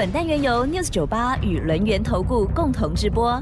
[0.00, 3.38] 本单元由 News 九八与轮源投顾共同直播。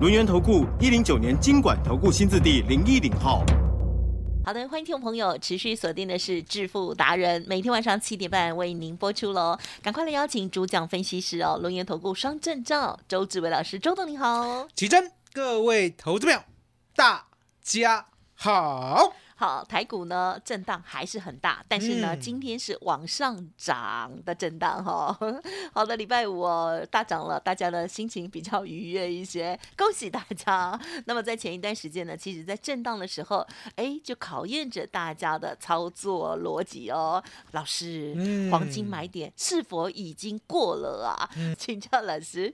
[0.00, 3.44] 轮源投顾一零九年经管投顾新字第零一零号。
[4.42, 9.58] 好的，欢迎听众朋友持续锁定的是致富达人，每天晚上七点半为您播出喽。
[9.82, 14.66] 赶快来邀请主讲分析师哦，轮源投顾双证照周志伟老师，周董你好。
[14.74, 16.40] 奇珍，各位投资朋友，
[16.96, 17.26] 大
[17.62, 19.12] 家好。
[19.40, 25.16] 好，台股呢震荡还是很大，但是呢，嗯今天是往上涨的震荡哈。
[25.72, 30.76] 好的，礼拜五哦大涨了，大家的心情比较愉悦一些，恭喜大家。
[31.04, 37.22] 那么在前一段时间呢，其实在震荡的时候，哎，就考验着大家的操作逻辑哦。
[37.52, 41.30] 老师，嗯黄金买点是否已经过了啊？
[41.56, 42.52] 请教老师。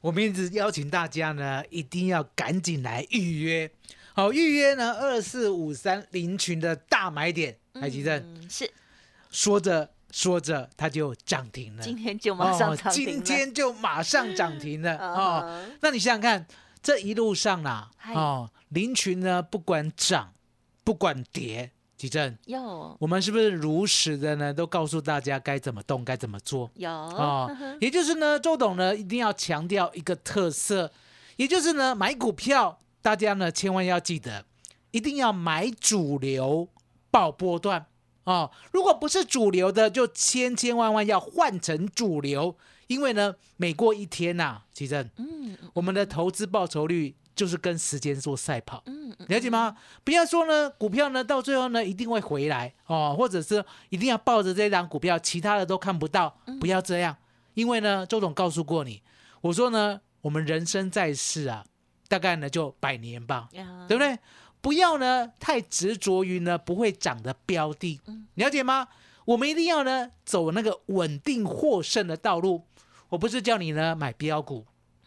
[0.00, 3.70] 我们一直邀请大家呢，一定要赶紧来预约。
[4.14, 8.70] 好，预约呢，二四五三零群的大买点，海吉正嗯，是。
[9.30, 11.82] 说着说着，它就涨停了。
[11.82, 14.96] 今天就马上哦涨停了、今天就马上涨停了。
[15.00, 15.66] 嗯哦。
[15.80, 16.46] 那你想想看，
[16.82, 18.12] 这一路上啦，嗨。
[18.12, 20.34] 哦，林群呢，不管涨，
[20.84, 22.94] 不管跌，吉正，有。
[23.00, 26.70] 我们是不是如实的呢，都告诉大家该怎么动，该怎么做？
[26.74, 26.90] 有。
[26.90, 30.92] 哦呵呵，也就是呢，周董呢一定要强调一个特色，
[31.36, 34.46] 也就是呢，买股票大家呢千万要记得，
[34.92, 36.68] 一定要买主流
[37.10, 37.86] 爆波段
[38.24, 38.50] 哦。
[38.72, 48.82] 如果不是主流的，就千千万万要换成主流，因为呢，每过一天呐、其实嗯我们的投资报酬率就是跟时间做赛跑。
[48.86, 49.76] 嗯嗯了解吗？
[50.04, 57.16] 不要说呢，股票呢到最后呢一定会回来哦，或者是一定要抱着这张股票，其他的都看不到，不要这样，
[57.54, 59.02] 因为呢，周总告诉过你，
[59.40, 61.64] 我说呢，我们人生在世啊，
[62.12, 63.48] 大概呢就百年吧，
[63.88, 64.18] 对不对？
[64.60, 67.98] 不要呢太执着于呢不会涨的标的，
[68.34, 68.88] 了解吗？
[69.24, 72.64] 我们一定要呢走那个稳定获胜的道路。
[73.08, 74.66] 我不是叫你呢买标股，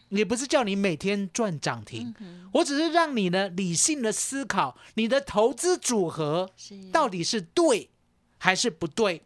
[0.09, 6.49] 也不是叫你每天赚涨停，嗯我只是让你呢理性的思考你的投资组合
[6.91, 7.91] 到底是对
[8.39, 9.21] 还是不对。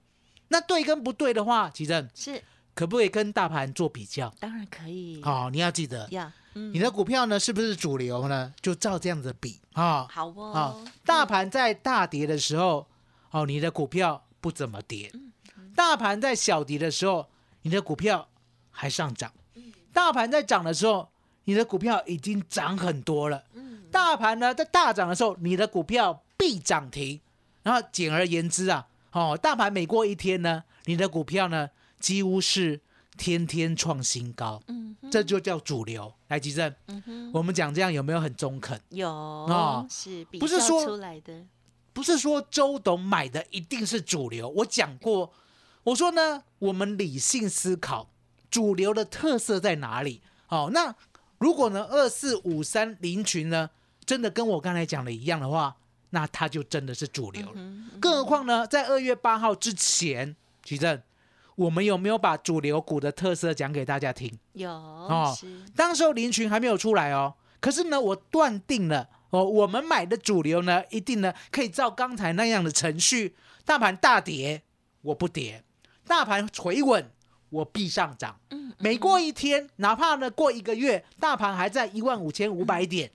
[0.50, 2.44] 那对跟不对的话，其实是
[2.76, 4.34] 可不可以跟大盘做比较？
[4.40, 8.54] 当然可以好、你要记得，呀，嗯你的股票呢是不是主流呢？
[8.62, 10.08] 就照这样子比啊。
[10.10, 12.88] 好哦好，大盘在大跌的时候，
[13.32, 15.12] 哦，你的股票不怎么跌；
[15.76, 17.28] 大盘在小跌的时候，
[17.62, 18.28] 你的股票
[18.72, 19.30] 还上涨；
[19.94, 21.10] 大盘在涨的时候，
[21.44, 23.44] 你的股票已经涨很多了。
[23.92, 27.20] 大盘呢在大涨的时候，你的股票必涨停。
[27.62, 32.80] 然后简而言之啊，哦，大盘每过一天呢，你的股票呢几乎是
[33.20, 36.12] 天天创新高，嗯这就叫主流。
[36.30, 38.80] 来，吉正，嗯我们讲这样有没有很中肯？
[38.92, 41.46] 有是比较不是说出来的
[41.92, 44.48] 不是说周董买的一定是主流。
[44.48, 45.34] 我讲过，
[45.84, 48.10] 我说呢，我们理性思考，
[48.50, 50.22] 主流的特色在哪里？
[50.46, 50.96] 好、那
[51.40, 53.70] 如果呢，二四五三零群呢，
[54.06, 55.76] 真的跟我刚才讲的一样的话，
[56.12, 57.54] 那它就真的是主流了。
[57.56, 61.02] 嗯更何况呢，在二月八号之前，吉正，
[61.60, 64.32] 我们有没有把主流股的特色讲给大家听？
[64.54, 74.64] 有哦是当时候林群还没有出来哦，可是呢，我断定了哦，我们买的主流呢，一定呢可以照刚才那样的程序，大盘大跌
[75.02, 75.66] 我不跌，
[76.08, 77.12] 大盘回稳
[77.50, 78.40] 我必上涨。
[78.52, 83.12] 嗯每过一天，哪怕呢过一个月，大盘还在一万五千五百点，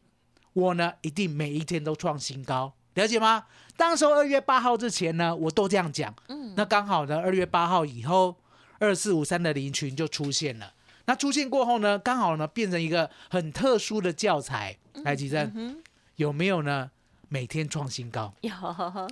[0.53, 3.45] 我呢一定每一天都创新高，了解吗？
[3.77, 6.15] 当时候二月八号之前呢，我都这样讲。
[6.29, 8.37] 嗯那刚好呢，二月八号以后，
[8.79, 10.73] 二四五三的林群就出现了。
[11.07, 14.77] 那出现过后呢，刚好呢变成一个很特殊的教材。
[15.03, 15.77] 来，吉正、嗯
[16.17, 16.91] 有没有呢？
[17.29, 18.53] 每天创新高有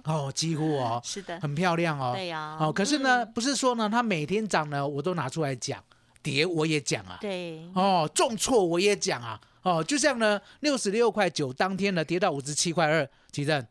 [0.04, 2.12] 哦，几乎哦，是的很漂亮哦。
[2.14, 5.82] 对呀哦，可是呢，嗯不是说呢，它每天涨呢，我都拿出来讲，
[6.22, 7.18] 跌我也讲啊。
[7.20, 9.40] 对哦，重挫我也讲啊。
[9.62, 13.66] 哦，就像呢，六十六块九当天呢跌到五十七块二，吉正，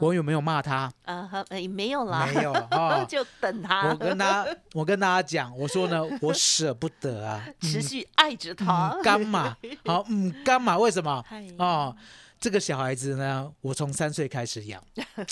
[0.00, 0.92] 我有没有骂他？
[1.68, 9.56] 没有啦没有 哦就等他我跟他，我跟大家讲，我说呢，我舍不得啊， 持续爱着他嗯，干嘛？
[9.86, 10.76] 好，嗯，干嘛？
[10.78, 11.24] 为什么？
[11.58, 11.94] 哦，
[12.40, 14.82] 这个小孩子呢，我从三岁开始养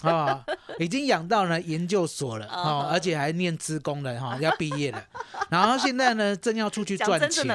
[0.03, 0.43] 啊，
[0.79, 5.05] 已经养到了研究所了哦，而且还念资工了哈，要毕业了。
[5.51, 7.51] 然后现在呢，正要出去赚钱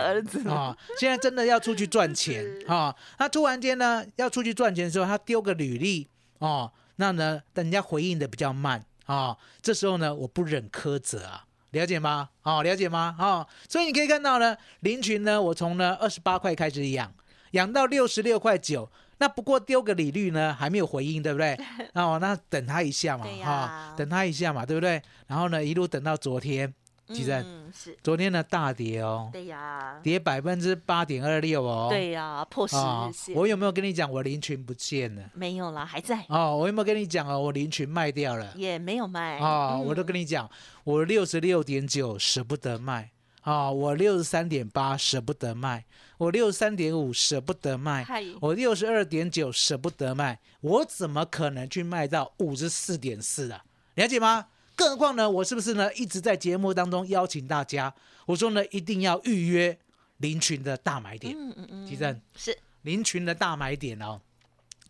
[0.47, 2.93] 啊，现在真的要出去赚钱啊。
[3.17, 6.07] 他突然间呢，要出去赚钱的时候，他丢个履历
[6.39, 12.29] 哦，那呢，等人家回应的比较慢啊，这时候呢，我不忍苛责啊，了解吗？
[12.43, 13.15] 哦，了解吗？
[13.19, 17.13] 哦，所以你可以看到呢，林群呢，我从呢二十八块开始养，
[17.51, 18.89] 养到六十六块九。
[19.19, 21.59] 那不过丢个履历呢，还没有回应，对不对？
[21.95, 25.01] 哦，那等他一下嘛，哈，等他一下嘛，对不对？
[25.25, 26.71] 然后呢，一路等到昨天，
[27.13, 33.35] 其实是昨天的大跌哦，对呀，跌百分之八点二六哦，对呀，破十日线。
[33.35, 35.23] 我有没有跟你讲我林群不见了？
[35.33, 36.25] 没有啦，还在。
[36.29, 37.39] 哦，我有没有跟你讲哦？
[37.39, 39.39] 我林群卖掉了，也没有卖。
[39.39, 40.49] 哦，我都跟你讲，
[40.83, 43.11] 我六十六点九舍不得卖。
[43.41, 45.85] 啊，我六十三点八舍不得卖，
[46.17, 48.05] 我六十三点五舍不得卖，
[48.41, 53.63] 我六十二点九舍不得卖，我怎么可能去卖到五十四点四啊？
[53.95, 54.47] 了解吗？
[54.77, 57.93] 更何况呢，我是不是呢一直在节目当中邀请大家，
[58.27, 59.77] 我说呢一定要预约
[60.17, 62.57] 林群的大买点，嗯嗯嗯，吉正是。
[62.83, 64.21] 林群的大买点哦，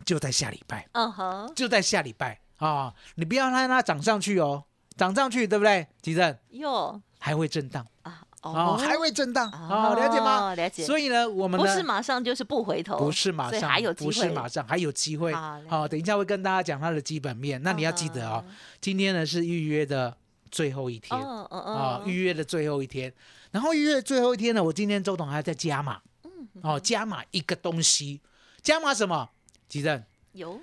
[0.04, 4.62] 就在下礼拜，嗯哼，就在下礼拜啊，你不要让它涨上去哦，
[4.96, 5.84] 涨上去对不对？
[6.00, 6.38] 吉正？
[6.50, 7.84] 哟，还会震荡。
[7.97, 7.97] 啊。
[8.42, 10.54] 哦，还会震荡，哦，了解吗？
[10.54, 10.84] 了解。
[10.84, 15.32] 所以呢，我们不是马上就是不回头，不是马上，还有机会，不是马上还有机会。
[15.34, 17.60] 好，等一下会跟大家讲它的基本面。
[17.62, 18.44] 那你要记得哦，
[18.80, 20.16] 今天呢是预约的
[20.50, 23.12] 最后一天，啊，预约的最后一天。
[23.50, 28.20] 然后预约最后一天呢，我今天周董还在加码，嗯哦，加码一个东西，
[28.62, 29.30] 加码什么？
[29.68, 30.02] 吉正
[30.32, 30.60] 有，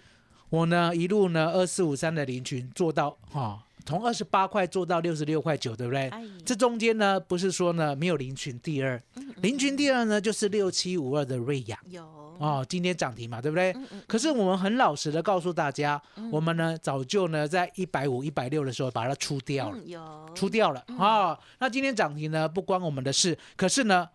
[0.49, 3.64] 我呢一路呢二四五三的零群做到哈。
[3.85, 6.11] 从二十八块做到六十六块九，对不对？
[6.43, 9.01] 这中间呢，不是说呢没有林群第二，
[9.41, 12.03] 林群第二呢就是六七五二的瑞阳，有
[12.39, 13.75] 哦，今天涨停嘛，对不对？
[14.07, 16.01] 可是我们很老实的告诉大家，
[16.31, 21.37] 我们呢早就呢在一百五、一百六的时候把它出掉了，有出掉了啊。
[21.59, 24.09] 那今天涨停呢不关我们的事，可是呢。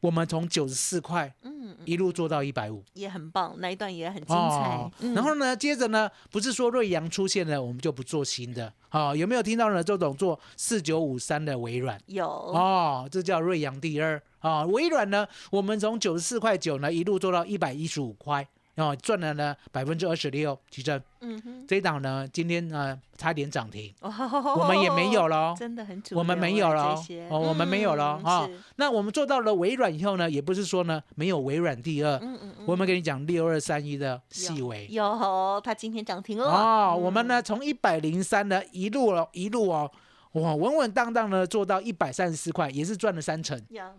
[0.00, 4.90] 我们从九十四块，嗯，一路做到一百五，也很棒，那一段也很精彩。
[5.14, 8.72] 然后呢，接着呢，不是说瑞阳出现了，我们就不做新的。
[8.88, 9.82] 好，有没有听到呢？
[9.82, 14.64] 周董做四九五三的微软，有哦，这叫瑞阳第二啊。
[14.66, 18.46] 微软呢，我们从九十四块九呢，一路做到一百一十五块。
[18.76, 21.00] 哦，赚了呢百分之二十六，奇正。
[21.20, 26.94] 嗯哼，这一档呢，今天呢差点涨停，我们也没有了，真的很我们没有了，
[27.30, 28.48] 哦，我们没有了啊。
[28.76, 36.44] 那我们做到了微软以后呢，也不是说呢没有微软第二，嗯嗯嗯，我们跟你讲六二三一的细微，有，它今天涨停了。
[36.44, 39.90] 哦，我们呢从一百零三呢一路了，一路哦。
[40.40, 43.58] 哇，稳稳当当的做到一百三十四块，也是赚了三成。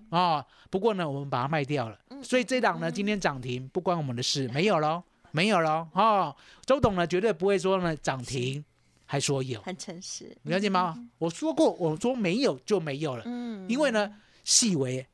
[0.09, 5.85] 啊，不过呢，我们把它卖掉了，所以这档呢今天涨停不关我们的事， 没有了，没有了。
[5.93, 6.35] 哈，
[6.65, 8.63] 周董呢绝对不会说呢涨停
[9.05, 10.95] 还说有，很诚实，了解吗？
[11.17, 13.23] 我说过，我说没有就没有了。
[13.25, 14.13] 嗯，因为呢，
[14.43, 15.05] 细微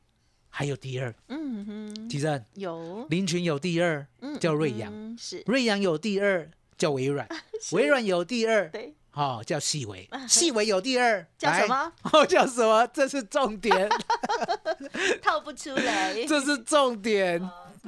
[0.50, 1.14] 还有第二。
[1.28, 3.06] 嗯哼，其实有。
[3.08, 4.06] 林群有第二，
[4.38, 5.42] 叫瑞阳，是。
[5.46, 7.26] 瑞阳有第二叫微软，
[7.72, 8.94] 微软有第二，对。
[9.14, 11.92] 哦，叫细微，细微有第二，叫什么？
[12.12, 12.86] 哦，叫什么？
[12.92, 13.88] 这是重点
[15.22, 16.14] 套不出来。
[16.26, 17.40] 这是重点，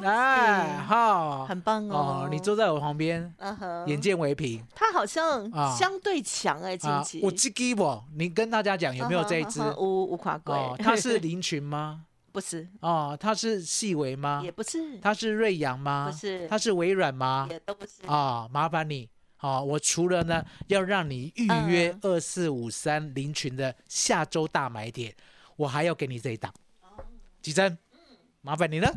[0.02, 2.28] 哎，好，很棒哦。
[2.30, 3.34] 你坐在我旁边，
[3.86, 4.64] 眼见为凭。
[4.74, 7.20] 他好像相对强哎，近期。
[7.22, 9.60] 我记给我，你跟大家讲有没有这一只？
[9.78, 10.56] 无无垮鬼。
[10.78, 12.02] 他是 林群吗？
[12.30, 12.68] 不是。
[12.80, 14.40] 哦，他是细微吗？
[14.44, 14.98] 也不是。
[15.00, 16.08] 他是瑞阳吗？
[16.08, 16.46] 不是。
[16.46, 17.48] 他是微软吗？
[17.50, 18.06] 也都不是。
[18.06, 19.08] 啊，麻烦你。
[19.46, 25.14] 好，我除了呢要让你预约二四五三零群的下周大买点，
[25.54, 26.52] 我还要给你这一档，
[27.40, 27.78] 吉珍？
[28.40, 28.92] 麻烦你了。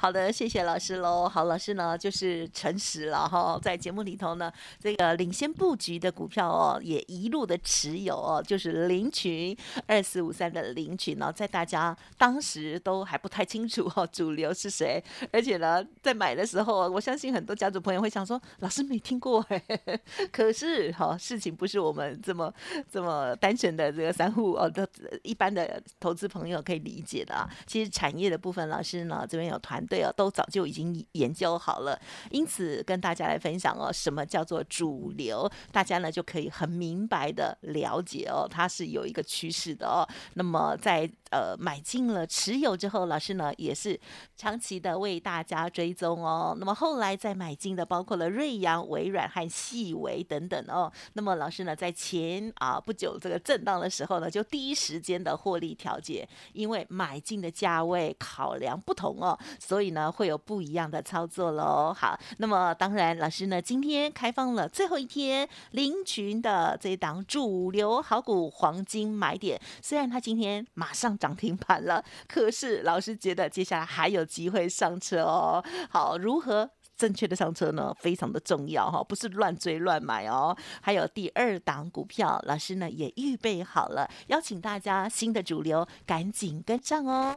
[0.00, 1.28] 好的，谢谢老师喽。
[1.28, 9.54] 好，老师呢就是诚实了哈，在节目里头呢，这个领先布局的股票哦，也一路的持有哦，就是林群
[9.86, 19.62] 二四五三的林群呢，在大家当时都还不太清楚哦，主流是谁，而且呢，在买的时候，我相信很多家族朋友会想说，老师没听过哎。
[20.32, 22.50] 可是哈，事情不是我们这么
[22.90, 24.88] 这么单纯的这个散户哦，的
[25.22, 27.46] 一般的投资朋友可以理解的啊。
[27.66, 29.86] 其实产业的部分，老师呢这边有团。
[29.90, 40.06] 对啊，都早就已经研究好了，因此跟大家来分享哦，什么叫做主流，大家呢就可以很明白的了解哦，它是有一个趋势的哦。
[40.34, 43.98] 那么在呃买进了持有之后，老师呢也是
[44.36, 46.56] 长期的为大家追踪哦。
[46.56, 50.92] 那么后来再买进的包括了瑞阳、微软和细微等等哦。
[51.14, 61.90] 那么老师呢在前啊不久这个震荡的时候呢，就第一时间的获利调节，因为买进的价位考量不同哦，所所以呢会有不一样的操作喽。
[61.96, 75.64] 好，那么当然老师呢今天开放了最后一天林群的这一档主流好股黄金买点，虽然它今天马上涨停板了，可是老师觉得接下来还有机会上车哦。
[75.88, 76.68] 好，如何？
[77.00, 80.54] 正确的上车呢，非常的重要哈，不是乱追乱买哦。
[80.82, 87.34] 还有第二档股票，老师呢也预备好了，邀请大家新的主流赶紧跟上哦。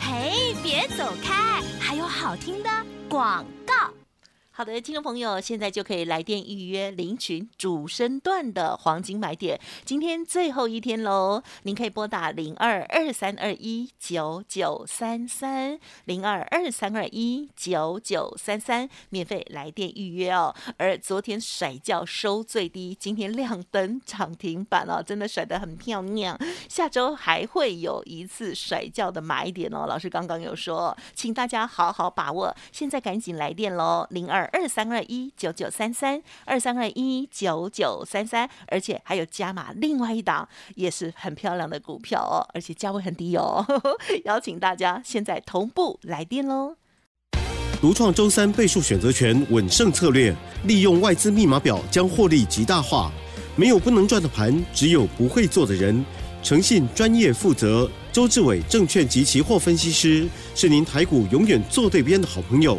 [0.00, 2.68] 嘿，别走开，还有好听的
[3.08, 3.97] 广告。
[4.58, 11.40] 好的，听众朋友，现在就可以来电预约林群主升段的黄金买点，今天最后一天喽！
[11.62, 20.52] 您可以拨打零二二三二一九九三三零二二三二一九九三三，免费来电预约哦。
[20.76, 26.36] 而昨天甩轿收最低，今天亮灯涨停板哦，真的甩得很漂亮。
[26.68, 34.47] 下周还会有一次甩轿的买点哦，老师刚刚有说，请大家好好把握，现在赶紧来电喽，零二。
[34.52, 43.64] 二三二一九九三三，二三二一九九三三，而且还有加码另外一档也是很漂亮的股票哦，而且价位很低哦，
[44.24, 46.76] 邀请大家现在同步来电喽。
[47.80, 53.10] 独创周三倍数选择权稳胜策略，利用外资密码表将获利极大化。
[53.54, 56.04] 没有不能赚的盘，只有不会做的人。
[56.42, 62.78] 诚信、专业、负责，周志伟证券及期货分析师是您台股永远做对边的好朋友。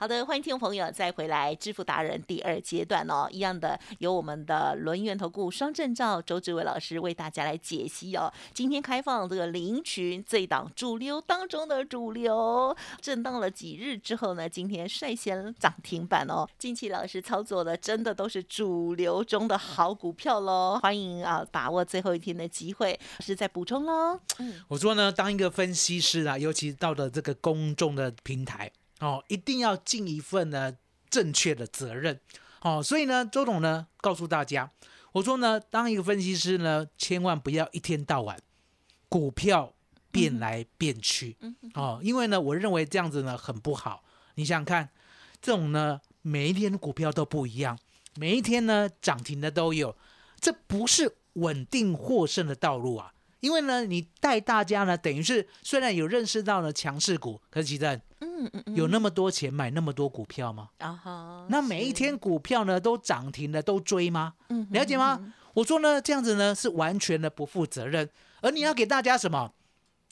[0.00, 8.32] 好的，欢迎听众朋友再回来，致富达人第二阶段哦，一样的由我们的轮源投顾双证照周志伟老师为大家来解析哦。
[8.54, 16.48] 今天开放这个林群这一档主流当中的主流，震荡了几日之后呢，今天率先涨停板哦。
[16.56, 24.20] 近期老师操作的真的都是主流中的好股票喽，欢迎啊，把握最后一天的机会，是在补充喽。
[24.38, 28.70] 嗯，我说呢，当一个分析师啊，尤其到了这个公众的平台。
[29.00, 30.76] 哦，一定要尽一份呢
[31.08, 32.20] 正确的责任。
[32.62, 34.70] 哦，所以呢，周董呢告诉大家，
[35.12, 38.36] 我说呢，当一个分析师呢，千万不要一天到晚
[39.08, 39.74] 股票
[40.10, 41.36] 变来变去。
[41.74, 44.02] 哦，因为呢，我认为这样子呢很不好。
[44.34, 44.90] 你想想看，
[45.40, 47.78] 这种呢每一天股票都不一样，
[48.16, 49.96] 每一天呢涨停的都有，
[50.40, 53.14] 这不是稳定获胜的道路啊。
[53.40, 60.70] 因为呢，你带大家呢，等于是虽然有认识到了强势股，可是其实，嗯嗯，有那么多钱买那么多股票吗？
[60.78, 64.34] 啊哈，那每一天股票呢都涨停了，都追吗？
[64.48, 65.32] 嗯，了解吗？
[65.54, 68.08] 我说呢，这样子呢是完全的不负责任。
[68.40, 69.52] 而你要给大家什么？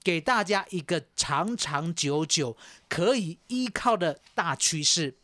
[0.03, 2.57] 给大家一个长长久久
[2.89, 5.17] 可以依靠的大趋势。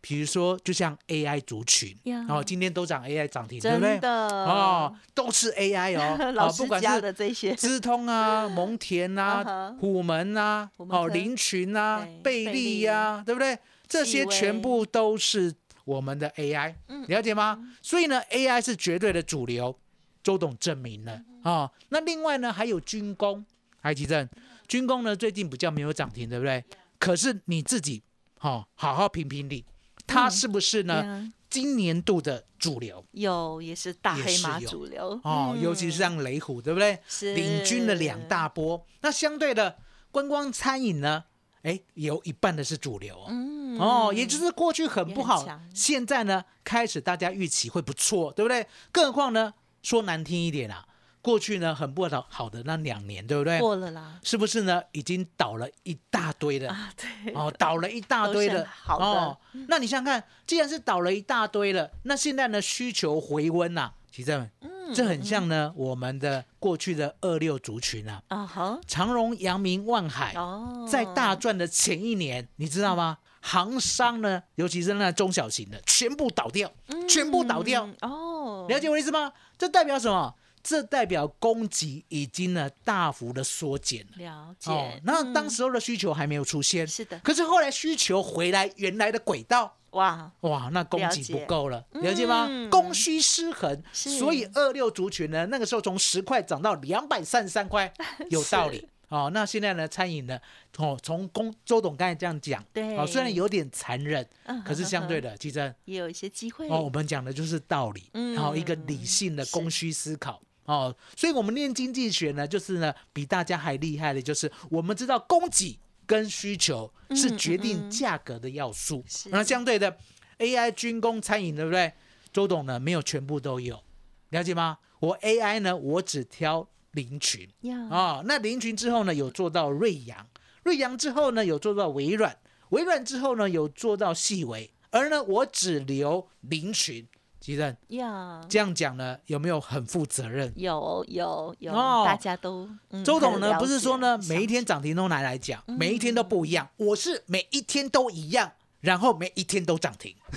[0.00, 3.98] 比如说，就像 AI 族群，然后今天都涨 AI 涨停，对不对？
[4.00, 13.58] 哦，都是 AI 哦，老师家的这些，资通啊、 蒙田啊、虎门啊、哦、林群啊、贝利呀，对不对？
[13.86, 15.52] 这些全部都是
[15.84, 16.74] 我们的 AI，
[17.08, 17.58] 了解吗？
[17.82, 19.76] 所以呢，AI 是绝对的主流，
[20.22, 21.70] 周董证明了啊。
[21.90, 23.44] 那另外呢，还有军工，
[23.80, 24.28] 海基正，
[24.66, 26.64] 军工呢最近比较没有涨停，对不对？
[26.98, 28.02] 可是你自己
[28.38, 29.64] 好好好评评理。
[30.10, 31.32] 它是不是呢？
[31.48, 36.98] 今年度的主流有，也是大黑马主流哦，尤其是像雷虎，对不对？
[37.08, 38.86] 是领军了两大波。
[39.00, 39.78] 那相对的
[40.12, 41.24] 观光餐饮呢？
[41.62, 48.66] 哎，有一半的是主流哦，哦，也就是过去很不好，现在呢开始大家预期会不错，对不对？
[48.92, 49.52] 更何况呢，
[49.82, 50.86] 说难听一点啊。
[51.22, 53.58] 过去呢很不好好的那两年，对不对？
[53.58, 54.82] 过了啦，是不是呢？
[54.92, 59.38] 已经倒了一大堆的啊，对，哦，倒了一大堆的，好的。
[59.68, 73.18] 那你想想看，既然是倒了一大堆了，那现在呢需求回温呐，其实嗯，这很像呢我们的过去的二六族群啊，啊哈，长荣、阳明、万海哦，在大赚的前一年，你知道吗？
[73.42, 76.70] 行商呢，尤其是那中小型的，全部倒掉，
[77.08, 79.32] 全部倒掉哦，了解我意思吗？
[79.56, 80.34] 这代表什么？
[80.62, 84.16] 这代表供给已经呢大幅的缩减了。
[84.16, 85.00] 了解。
[85.04, 86.86] 那当时候的需求还没有出现。
[86.86, 87.18] 是的。
[87.20, 89.76] 可是后来需求回来原来的轨道。
[89.90, 92.48] 哇哇，那供给不够了，了解吗？
[92.70, 97.92] 供需失衡，所以二六族群呢，那个时候从十块涨到两百三十三块，
[98.30, 98.88] 有道理。
[99.08, 100.38] 哦，那现在呢，餐饮呢，
[100.76, 104.24] 哦，从公周董刚才这样讲，对，哦，虽然有点残忍，
[104.64, 106.68] 可是相对的，其实也有一些机会。
[106.68, 110.40] 哦，我们讲的就是道理，然后一个理性的供需思考。
[110.70, 119.02] 哦，所以我们念经济学呢，就是呢，比大家还厉害的，就是我们知道供给跟需求是嗯决定价格的要素。
[119.08, 119.96] 是那相对的
[120.38, 121.92] ，AI、军工、餐饮，对不对？
[122.32, 123.82] 周董呢没有全部都有，
[124.28, 124.78] 了解吗？
[125.00, 130.28] 我 AI 呢，我只挑林群呀，啊、那林群之后呢，有做到瑞阳，
[130.62, 137.08] 瑞阳之后呢，有做到微软，微软之后呢，有做到细微，而呢，我只留林群。
[137.40, 140.52] 吉正呀，这样讲呢，有没有很负责任？
[140.56, 146.68] 有有有，哦大家都嗯周董呢，不是说呢，每一天涨停都拿来讲，每一天都不一样。
[146.76, 150.14] 我是每一天都一样，然后每一天都涨停。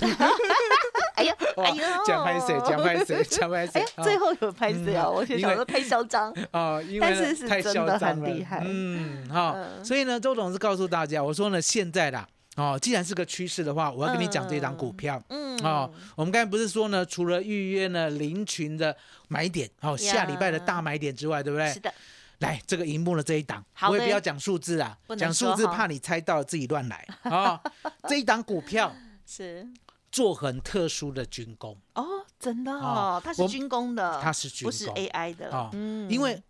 [1.16, 2.58] 哎呀 哇哎呦，讲拍谁？
[2.66, 3.22] 讲拍谁？
[3.30, 5.04] 讲拍哎谁呀？，最后有拍谁啊？
[5.06, 15.22] 嗯我就因为想说太嚣张，哦，因为但呢是是真太嚣的张了很厉害嗯，哈、嗯所以呢，周董是告诉大家，我说呢，现在啦，哦，既然是个趋势的话，我要跟你讲这档股票。
[15.28, 18.96] 嗯，哦，我们刚才不是说呢，除了预约呢林群的
[19.28, 21.72] 买点，哦，下礼拜的大买点之外，对不对？
[21.72, 21.80] 是？
[21.80, 21.92] 的，
[22.38, 27.06] 来，这个荧幕的这一档，我也不要讲数字啊讲数字怕你猜到自己乱来。
[27.22, 27.60] 啊、 哦。
[28.08, 28.94] 这一档股票
[29.26, 29.66] 是。
[30.12, 31.76] 做很特殊的军工。
[31.94, 32.04] 哦，
[32.38, 35.50] 真的哦哦，它是我军工的，它是军不是工 AI 的。
[35.50, 36.40] 啊、了，嗯，因为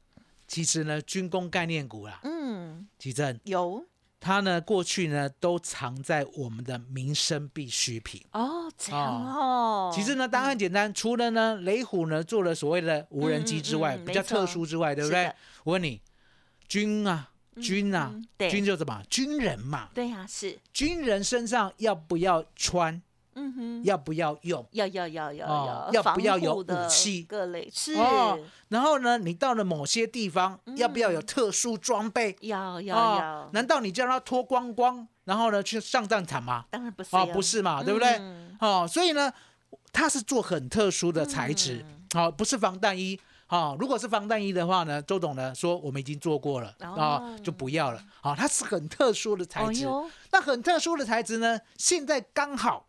[0.46, 2.86] 其实呢，军工概念股啦，嗯。
[2.98, 3.82] 奇正有
[4.24, 8.24] 它呢过去呢都藏在我们的民生必需品。
[8.32, 15.30] 哦，这样哦，其实呢，答案很简单，除了呢雷虎呢做了所谓的无人机之外，比较特殊之外，对不对？
[15.64, 16.00] 我问你，
[16.66, 17.28] 军啊，
[17.60, 19.02] 军啊，嗯对军就什么？
[19.10, 23.02] 军人嘛，对呀，是，军人身上要不要穿？
[23.34, 24.66] 嗯哼，要不要用？
[24.72, 28.38] 要要要要哦要，要不要有武器各类是，哦
[28.68, 32.36] 然后呢，你到了某些地方，嗯要不要有特殊装备？
[32.40, 36.64] 要要哦要，难道你叫他脱光光，然后呢去上战场吗？
[36.70, 38.08] 当然不是哦，不是嘛，对不对？
[38.18, 39.32] 嗯哦，所以呢，
[39.92, 43.18] 它是做很特殊的材质，嗯好、不是防弹衣。
[43.48, 48.02] 哦，如果是防弹衣的话呢，周董呢说我们已经做过了啊、哦就不要了。
[48.22, 49.86] 好、它是很特殊的材质。
[49.86, 52.86] 哦，那很特殊的材质呢，现在刚好，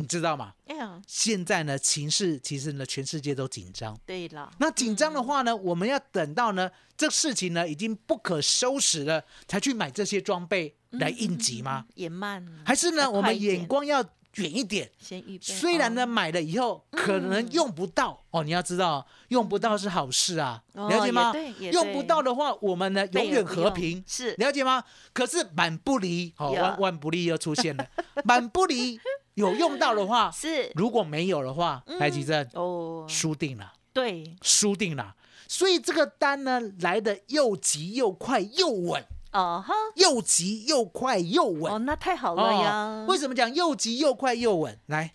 [0.00, 0.54] 你知道吗？
[0.66, 3.94] 哎呀，现在呢，情势其实呢，全世界都紧张。
[4.06, 11.84] 对了，那紧张的话呢，我们要等到呢，这事情呢已经不可收拾了，才去买这些装备来应急吗？
[11.94, 14.02] 也慢，还是呢，我们眼光要
[14.36, 14.90] 远一点？
[14.98, 18.24] 先预备，虽然呢，哦，买了以后可能用不到。
[18.30, 21.32] 哦，你要知道，用不到是好事啊，哦了解吗？
[21.72, 24.32] 用不到的话，我们呢永远和平，是。
[24.36, 24.84] 了解吗？
[25.12, 26.62] 可是满不离，哦，呀。
[26.62, 27.84] 万万不离又出现了，
[28.24, 29.00] 满不离
[29.40, 30.70] 有用到的话，是。
[30.74, 34.36] 如果没有的话，来吉正哦，输定了，对。
[34.42, 35.16] 输定了。
[35.48, 41.72] 所以这个单呢来的又急又快又稳，哦哈，又急又快又稳。
[41.72, 41.78] 哦，。
[41.80, 42.72] 那太好了呀。
[42.72, 44.78] 哦，为什么讲又急又快又稳？
[44.86, 45.12] 来，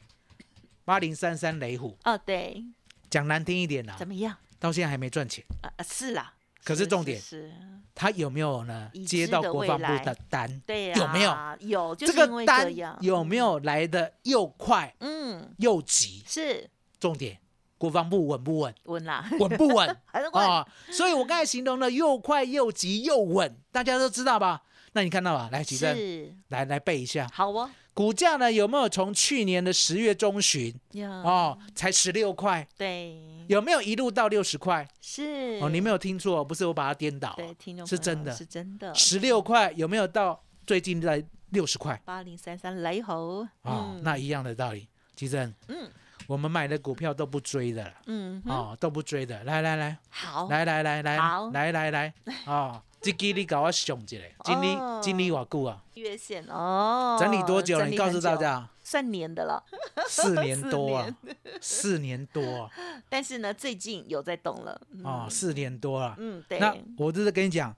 [0.84, 2.66] 八零三三雷虎，哦，对，
[3.10, 4.36] 讲难听一点啦怎，么样？
[4.60, 6.34] 到现在还没赚钱，啊啊，是啦，
[6.66, 7.50] 可是重点是，
[7.94, 10.62] 他有没有呢接到国防部的单？
[10.66, 11.38] 对呀，有没有？
[11.60, 13.38] 有，就这个单有没？
[13.38, 16.24] 有来的又快嗯，又急？
[16.28, 16.68] 是
[17.00, 17.38] 重点，
[17.78, 18.74] 国防部稳不稳？
[18.86, 20.68] 稳啦，稳不稳 还是稳，啊？
[20.92, 24.64] 所以我刚才形容的又快又急又稳，大家都知道吧？
[24.94, 25.50] 那你看到吧？
[25.52, 34.86] 来，举证，是来来背一下，好哦，股价呢有没有从去年的十月中旬呀，哦，才十六块，对，有没有一路到六十块？
[35.00, 35.58] 是。
[35.62, 38.36] 哦，你没有听错，不是我把它颠倒，对，听众是真的。
[38.36, 42.00] 是真的，十六块有没有到最近在六十块？
[42.04, 44.88] 八零三三雷猴，哦，那一样的道理。
[45.16, 45.90] 其实，嗯。
[46.28, 49.44] 我们买的股票都不追的了，嗯，哦，都不追的。
[49.44, 51.52] 来来来，好，来来来来好。
[51.52, 52.14] 来来来，
[52.48, 52.82] 哦，
[53.12, 57.86] 这支你搞我想一个，经理哦经历我久啊，月线哦，整理多久了？
[57.86, 59.64] 你告诉大家，算年的了，
[60.08, 61.16] 四年多啊，
[61.62, 62.26] 四年。
[62.34, 62.70] 多啊，
[63.08, 65.06] 但是呢，最近有在动了，嗯。
[65.06, 66.16] 哦，四年多了。
[66.18, 67.74] 嗯，对，那我就是跟你讲，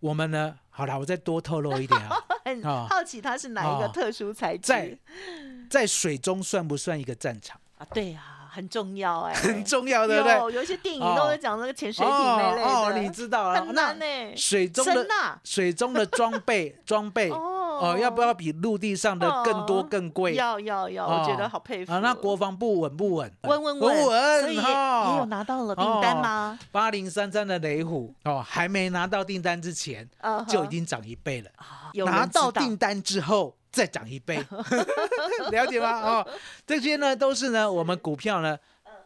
[0.00, 2.86] 我们呢，好了，我再多透露一点啊， 很哦。
[2.88, 3.90] 好奇它是哪一个哦。
[3.92, 4.62] 特殊材质。
[4.66, 4.98] 在
[5.68, 7.60] 在水中算不算一个战场？
[7.76, 7.86] 啊？
[7.92, 10.34] 对啊，很重要哎，很重要，对不对？
[10.36, 15.06] 有有一些电影都会讲那个潜水艇那类的，哦，你知道了，很那难呢，水中的
[15.42, 19.86] 水中的装备装备哦哦，要不要比陆地上的更多哦。
[19.90, 20.34] 更贵？
[20.34, 21.92] 要要要，我觉得好佩服。
[21.92, 23.32] 啊，那国防部稳不稳？
[23.42, 24.06] 稳稳稳。
[24.06, 26.58] 稳，所以也有拿到了订单吗？
[26.70, 30.08] 八零三三的雷虎哦，还没拿到订单之前
[30.48, 31.50] 就已经涨一倍了，
[32.06, 34.36] 拿到订单之后再涨一倍，
[35.50, 36.00] 了解吗？
[36.00, 36.28] 哦，
[36.66, 38.56] 这些呢都是呢我们股票呢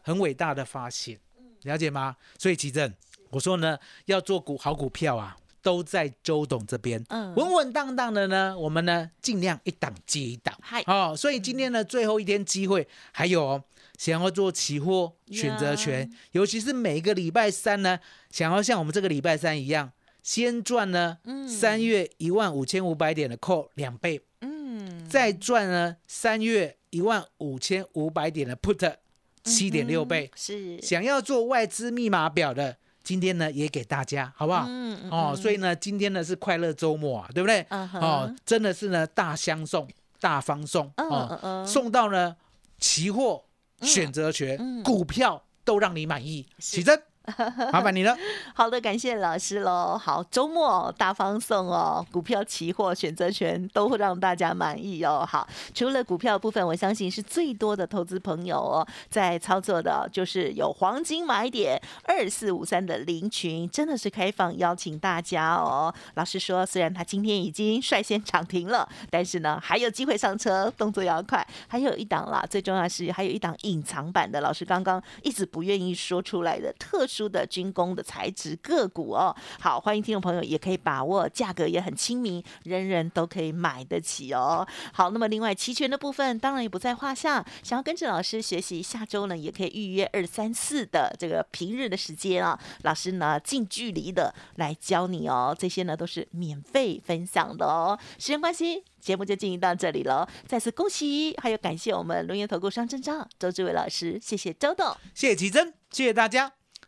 [0.03, 1.19] 很伟大的发现，
[1.63, 2.15] 了解吗？
[2.37, 2.93] 所以奇正，
[3.31, 5.35] 我说呢要做股好股票啊，
[5.67, 7.35] 都在周董这边，嗯。
[7.35, 10.81] 稳稳当当的呢，我们呢尽量一档接一档，嗨。
[10.87, 13.63] 哦，所以今天呢最后一天机会还有哦。
[13.97, 17.99] 想要做期货选择权呀，尤其是每个礼拜三呢，
[18.31, 19.91] 想要像我们这个礼拜三一样，
[20.23, 21.45] 先赚呢嗯。
[21.49, 28.95] 三月一万五千五百点的 call 两倍，嗯，再赚呢三月一万五千五百点的 put
[29.43, 30.31] 七点六倍。
[30.33, 34.65] 是，想要做外资密码表的，今天呢也给大家，好不好？
[34.67, 37.65] 嗯嗯哦，嗯所以呢，今天呢是快乐周末啊，对不对？
[37.69, 39.87] 嗯哼哦，真的是呢大相送、
[40.19, 42.35] 大方送嗯哦嗯嗯送到呢
[42.79, 43.41] 期货、
[43.81, 46.45] 选择权、嗯股票都让你满意。
[46.59, 47.01] 是启真，
[47.73, 48.17] 麻烦你了。
[48.53, 49.97] 好的，感谢老师喽。
[49.97, 55.27] 好，周末大方送哦，股票、期货、选择权都会让大家满意哦。
[55.29, 65.93] 好，除了股票部分，我相信是最多的投资朋友哦在操作的，就是有黄金买点二四五三的林群，真的是开放邀请大家哦。
[66.13, 71.45] 老师说，虽然他今天已经率先涨停了，但是呢还有机会上车，动作要快。
[71.67, 79.33] 还有一档啦，最重要是还有一档隐藏版的，老师刚刚一直不愿意说出来的特殊的军工的材质个股哦。
[79.61, 84.67] 好，欢迎听众朋友也可以把握，价格也很亲民，人人都可以买得起哦。
[84.91, 97.97] 好，那么另外期权的部分当然也不在话下，想要跟着老师学习，下周呢也可以预约二三四的这个平日的时间啊，老师呢近距离的来教你哦，这些呢都是免费分享的哦。
[98.19, 98.83] 时间关系。
[98.99, 104.93] 节目就进行到这里了，再次恭喜，还有感谢我们龙岩投顾商证照周志伟老师，谢谢周董。
[105.13, 106.56] 谢谢奇珍，谢谢大家，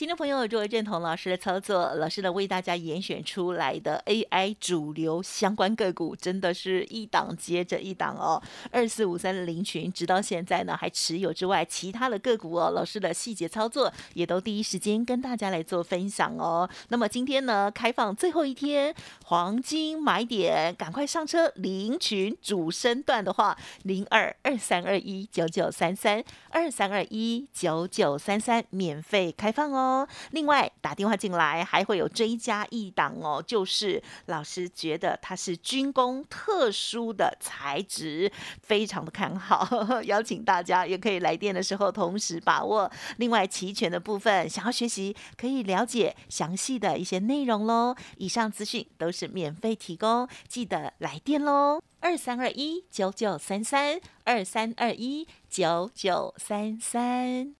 [0.00, 8.42] 听众朋友，如果认同老师的操作，老师呢为大家严选出来的 AI 主流相关个股，真的是一档接着一档哦。
[8.70, 16.66] 二四五三的林群，直到现在呢还持有之外，其他的个股哦，老师的细节操作也都第一时间跟大家来做分享哦。
[16.88, 18.94] 那么今天呢，开放最后一天
[19.26, 21.52] 黄金买点，赶快上车！
[21.56, 29.89] 林群主升段的话，零二二三二一九九三三二三二一九九三三免费开放哦。
[30.30, 38.30] 另外打电话进来还会有追加一档哦，就是老师觉得它是军工特殊的材质，
[38.62, 42.90] 非常的看好，邀请大家也可以来电的时候同时把握。
[43.18, 47.94] 另外期权的部分，想要学习可以了解详细的一些内容喽。
[48.16, 51.80] 以上资讯都是免费提供，记得来电喽。
[52.00, 57.59] 二三二一九九三三，二三二一九九三三。